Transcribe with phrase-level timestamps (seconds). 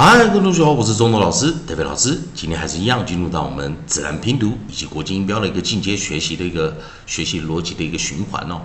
[0.00, 2.20] 嗨，各位同学好，我是中东老师，戴飞老师。
[2.32, 8.62] 今天还是一样，进入到我们自然拼读以及国际音标的一个进阶学习的一个学习逻辑的一个循环哦。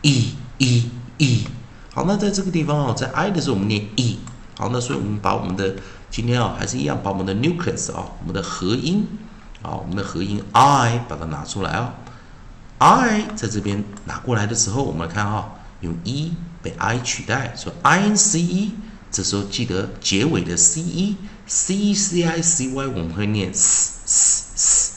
[0.02, 0.84] E e
[1.18, 1.44] e，
[1.92, 4.18] 好，那在这个地方哦，在 i 的时候我们念 e，
[4.56, 5.76] 好，那所以我们把我们的
[6.10, 9.06] 今天啊还是一样，把我们的 nucleus 啊，我们的合音
[9.62, 11.94] 啊，我们的合音 i 把它拿出来啊
[12.78, 18.72] ，i 在这边拿过来的时候，我们来看啊，用 e 被 i 取代，说 i n c e，
[19.10, 24.89] 这时候记得结尾的 c e c e c i c y 我们会念 s s s，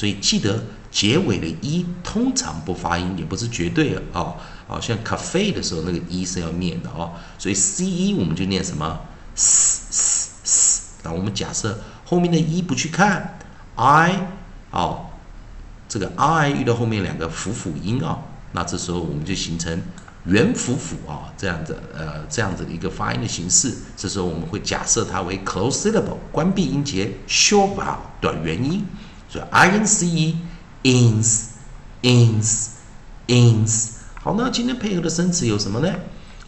[0.00, 0.62] 所以记得。
[0.92, 4.34] 结尾的 e 通常不发音，也不是绝对的哦。
[4.66, 7.12] 好像 cafe 的时候，那个 e 是要念的哦。
[7.38, 8.98] 所以 c e 我们就念什么
[9.36, 10.82] s s s。
[11.04, 13.38] 那我们假设后面的 e 不去看
[13.76, 14.20] i
[14.72, 15.06] 哦，
[15.88, 18.18] 这个 i 遇到后面两个辅辅音啊，
[18.50, 19.80] 那这时候我们就形成
[20.24, 23.72] 元辅辅啊这样子呃这样子的一个发音的形式。
[23.96, 28.84] 这时候我们会假设它为 close syllable 关闭音节 short vowel 短元音，
[29.30, 30.36] 所以 i n c e。
[30.82, 31.48] ins
[32.00, 32.68] ins
[33.26, 35.94] ins 好，那今天配合的生词有什么呢？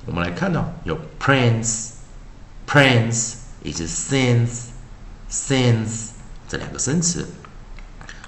[0.07, 1.91] 我们来看到有 prince
[2.67, 4.69] prince 以及 since
[5.31, 6.13] since
[6.49, 7.29] 这两个生词。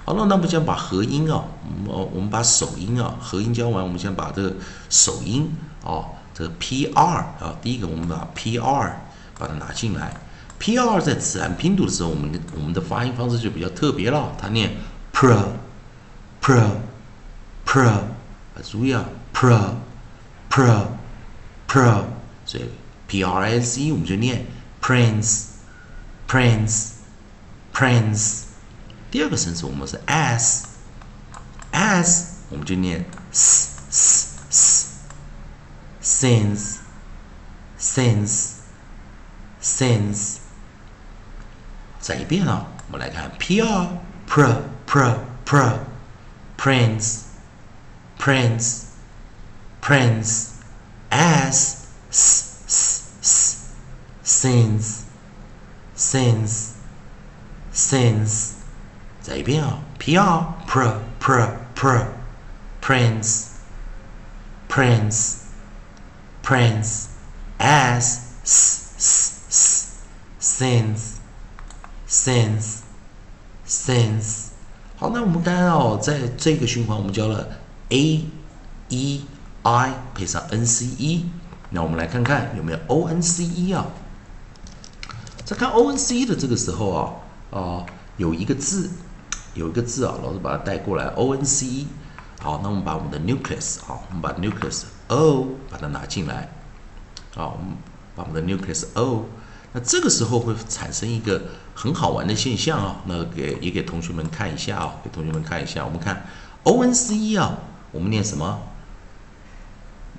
[0.05, 1.45] 好了，那我们先把合音啊，
[1.87, 4.57] 我们我们把首音啊，合音教完，我们先把这个
[4.91, 8.93] 首音啊，这个 pr 啊，第一个我们把 pr
[9.39, 10.13] 把它拿进来。
[10.64, 14.72] pr 在自然拼读的时候，我们我们的发音方式就比较特别了，它念
[15.14, 16.78] pr。pro
[17.66, 18.02] pro
[18.64, 19.04] 注意啊
[19.34, 19.76] pro
[20.50, 20.88] pro
[21.68, 22.06] pro
[22.46, 22.64] 所以
[23.08, 24.46] p r n c 我们就念
[24.82, 25.48] prince
[26.28, 26.92] prince
[27.74, 28.44] prince
[29.12, 30.64] 第二个生词我们是 as
[31.74, 34.88] as 我们就念 s s s
[36.02, 36.78] since
[37.78, 38.54] since
[39.62, 40.38] since
[42.04, 43.88] 再一遍啊，我们来看 p r
[44.28, 45.16] pro pro
[45.46, 45.80] pro
[46.58, 47.22] prince,
[48.18, 48.84] prince,
[49.82, 50.50] prince,
[51.10, 53.58] as, s, s, s,
[54.24, 55.04] sins,
[55.96, 56.74] sins,
[57.74, 58.54] sins.
[59.22, 60.26] 再一遍啊，pr,
[60.68, 62.08] pr, pr, pr,
[62.82, 63.48] prince,
[64.68, 65.38] prince,
[66.44, 67.08] prince,
[67.58, 69.86] as, s, s, s,
[70.40, 71.13] sins,
[72.15, 72.83] Sense,
[73.67, 74.51] sense
[74.97, 77.49] 好，那我们刚刚哦，在这个循环，我们教了
[77.89, 78.25] a
[78.89, 79.25] e
[79.63, 81.29] i 配上 n c e，
[81.71, 83.87] 那我们来看看有没有 o n c e 啊？
[85.45, 87.13] 在看 o n c e 的这个时候啊，
[87.51, 87.85] 啊，
[88.17, 88.89] 有一个字，
[89.55, 91.89] 有一个字啊，老师把它带过来 o n c e。
[92.41, 96.49] 好，那我们把我们的 nucleus 好，我们把 nucleus o 把它拿进来，
[97.35, 97.77] 好，我们
[98.15, 99.25] 把我们的 nucleus o。
[99.77, 101.43] 那这个时候会产生一个
[101.75, 105.85] 很好玩的现象啊，那给也给同学们看一下啊，给同学们看一下。
[105.85, 106.25] 我们看
[106.63, 107.59] O N C E 啊，
[107.91, 108.63] 我们念什么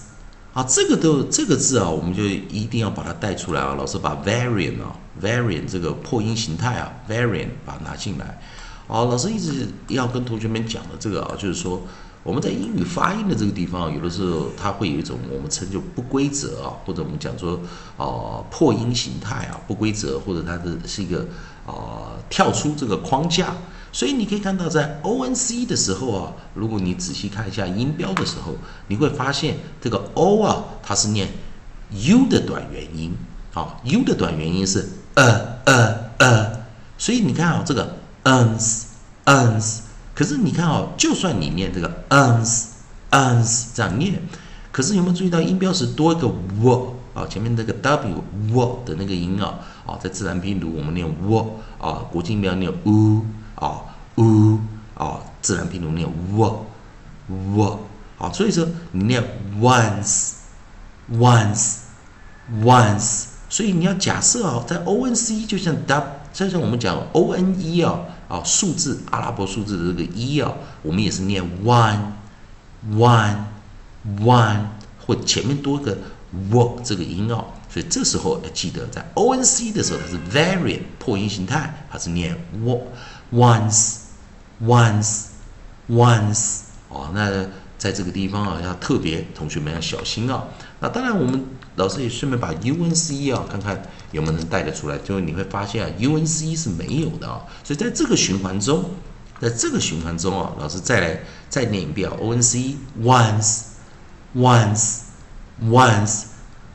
[0.53, 3.73] 啊，这个都这个字啊，我们就一定要把它带出来啊。
[3.73, 8.39] 老师把 variant 啊，variant 这个破音形态啊，variant 把它拿进来。
[8.85, 11.81] 好，老师一直要跟同学们讲的这个啊，就是说。
[12.23, 17.59] 我们在英语发音的这个地方，有的时候它会有一种我们称就不规则啊，或者我们讲说
[17.97, 21.25] 啊破音形态啊不规则，或者它的是一个
[21.65, 23.55] 啊跳出这个框架。
[23.93, 28.53] 所以你可以看到，在 O N C 的时候啊，如果你仔细看一下音标的时候，
[28.87, 31.27] 你会发现这个 O 啊，它是念
[31.89, 33.13] U 的短元音
[33.53, 36.51] 啊，U 的短元音是呃呃呃，
[36.97, 38.83] 所以你看啊，这个 Uns
[39.25, 39.90] Uns。
[40.21, 42.65] 可是你看哦，就算你念这个 uns
[43.09, 44.21] uns 这样念，
[44.71, 46.27] 可是有没有注意到音标是多一个
[46.61, 47.25] w 啊？
[47.27, 48.23] 前面那个 w
[48.53, 53.25] w 的那个音啊啊，在自然拼读我们念 w 啊，国际音标念 u
[53.55, 53.81] 啊
[54.13, 54.59] u
[54.93, 56.65] 啊，自然拼读念 w
[57.27, 57.79] w
[58.19, 59.23] 好，所以说你念
[59.59, 60.33] once
[61.11, 61.77] once
[62.63, 71.99] once，所以你要假设啊，在 O N C 就像 W，就像我们讲 O N E 啊啊数字阿拉伯数字的这个一啊，我们也是念 one
[72.93, 73.35] one
[74.19, 74.61] one，
[75.05, 75.97] 或前面多个
[76.49, 77.45] wo 这个音哦。
[77.69, 82.81] 所以这时候要记得，在 O N C 的时候，它是 variant 破音形态，它是念 w
[83.33, 83.97] once
[84.61, 85.25] once
[85.89, 87.11] once 哦。
[87.13, 87.45] 那
[87.81, 90.43] 在这个地方啊，要特别同学们要小心啊。
[90.81, 91.43] 那当然，我们
[91.77, 93.81] 老师也顺便把 U N C 啊，看看
[94.11, 94.99] 有没有能带得出来。
[94.99, 97.41] 就你会发现啊，U N C 是没有的啊。
[97.63, 98.85] 所以在这个循环中，
[99.39, 103.61] 在这个循环中啊，老师再来再念一遍 O N C once
[104.35, 104.99] once
[105.63, 106.25] once。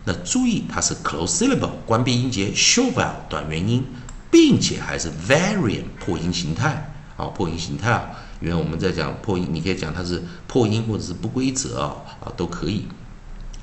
[0.06, 3.84] 那注意，它是 close syllable 关闭音节，short vowel 短元音，
[4.28, 8.10] 并且还是 variant 破音形态啊，破音形态啊。
[8.40, 12.86] 因为我们在讲破音，你可以讲它是破音或者是不规则啊，啊都可以。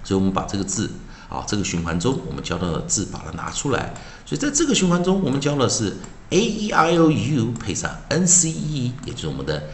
[0.04, 0.92] 所以，我们把这个字
[1.30, 3.94] 啊，这个循环中我们教到的字把它拿出来。
[4.26, 5.98] 所以，在这个循环中，我们教的是
[6.30, 9.70] a e i o u 配上 n c e，也就是我们的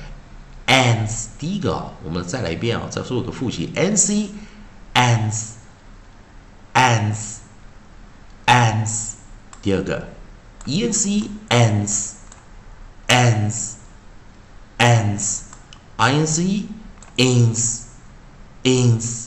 [0.68, 1.25] ans。
[1.38, 4.30] 第一个，我们再来一遍啊，再做个复习，n c
[4.94, 5.60] ans。
[6.72, 7.40] ends
[8.46, 9.16] ans
[9.62, 10.07] 第二个
[10.66, 12.12] ，ENCENS
[13.07, 13.72] ends
[14.88, 15.43] ends
[15.97, 16.67] i n c
[17.17, 17.82] ins
[18.62, 19.26] ins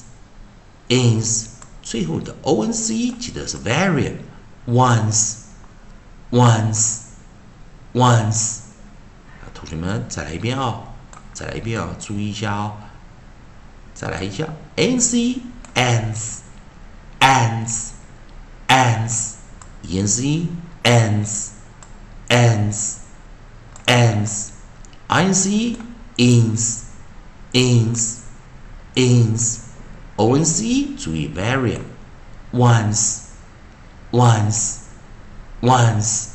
[0.89, 1.45] ins
[1.81, 4.17] 最后的 o n c 记得是 variant
[4.67, 5.35] once
[6.31, 6.99] once
[7.93, 8.59] once
[9.53, 10.81] 同学们再来一遍啊，
[11.33, 12.77] 再来一遍啊，注意一下哦，
[13.93, 15.41] 再来一下 n c
[15.73, 16.39] ends
[17.19, 17.89] ends,
[18.67, 19.33] ends,
[19.83, 20.47] ENC,
[20.83, 21.49] ends,
[22.29, 22.97] ends,
[23.87, 24.49] ends,
[25.12, 25.76] INC,
[26.16, 26.84] ins,
[27.52, 28.20] ins,
[28.94, 29.58] ins,
[30.16, 31.82] ONC 注意 variant,
[32.50, 33.24] once,
[34.10, 34.76] once,
[35.60, 36.28] once。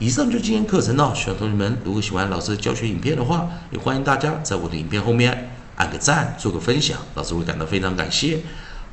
[0.00, 8.40] 以上就是今天课程了，希望同学们如果喜欢老师的教学影片的话，也欢迎大家在我的影片后面按个赞，做个分享，老师会感到非常感谢。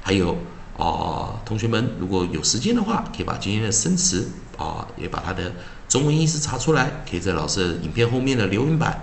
[0.03, 0.37] 还有。
[0.75, 4.27] 啊，同学们，如果有时间的话，可以把今天的生词
[4.57, 5.53] 啊，也把它的
[5.87, 8.99] 中文意思查出来，可以在老师的影片后面的留言板，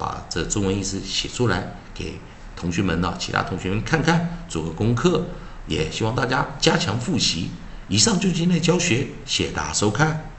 [0.00, 2.18] 把这中文意思写出来，给
[2.56, 5.26] 同学们呢，其他同学们看看，做个功课。
[5.66, 7.50] 也希望大家加强复习。
[7.86, 10.29] 以上就是今天的教学，谢谢大家收看。